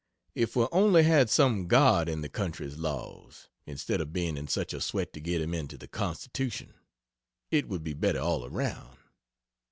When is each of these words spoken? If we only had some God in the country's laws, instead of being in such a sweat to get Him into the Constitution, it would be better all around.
If 0.33 0.55
we 0.55 0.65
only 0.71 1.03
had 1.03 1.29
some 1.29 1.67
God 1.67 2.09
in 2.09 2.21
the 2.21 2.27
country's 2.27 2.75
laws, 2.75 3.49
instead 3.67 4.01
of 4.01 4.11
being 4.11 4.35
in 4.35 4.47
such 4.47 4.73
a 4.73 4.81
sweat 4.81 5.13
to 5.13 5.19
get 5.21 5.41
Him 5.41 5.53
into 5.53 5.77
the 5.77 5.87
Constitution, 5.87 6.73
it 7.51 7.67
would 7.67 7.83
be 7.83 7.93
better 7.93 8.19
all 8.19 8.43
around. 8.43 8.97